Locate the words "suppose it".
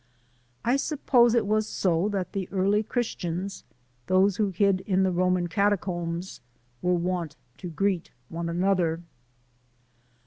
0.77-1.45